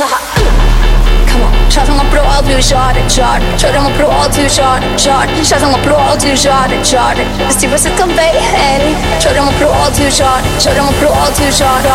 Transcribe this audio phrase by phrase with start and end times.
[0.00, 3.44] Come on, chota uma pro alto e chora, chora.
[3.60, 5.44] Chora uma pro alto e chora, chora.
[5.44, 7.22] Chota uma pro alto e chora, chora.
[7.46, 10.42] E se você também é ele, chora uma pro alto e chora.
[10.62, 11.90] Chora uma pro alto e chora.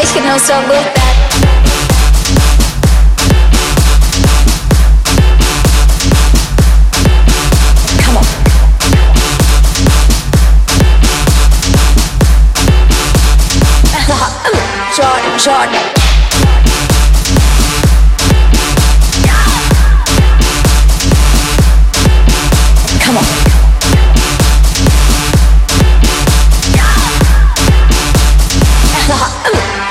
[0.00, 0.92] Acho que não sou lutar.
[0.94, 1.09] Come
[23.04, 23.24] Come on.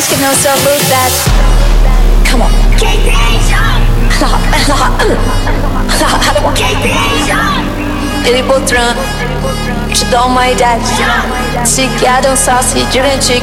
[0.00, 1.10] sou, acho que não sou lutar.
[2.30, 2.50] Come on.
[8.24, 8.94] Ele Botran,
[9.92, 10.84] te dou uma idade.
[11.64, 13.42] Se quer dançar, se divertir.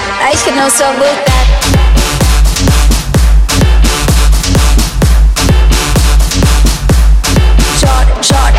[0.31, 1.45] I should know so good that.
[7.75, 8.55] Short, short.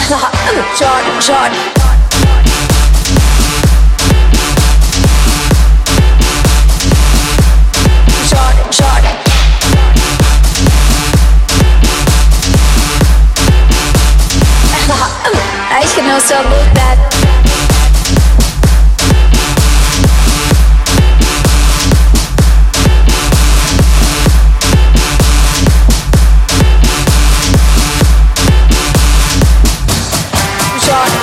[0.76, 1.00] short,
[15.96, 17.10] you know so look that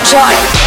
[0.09, 0.66] join.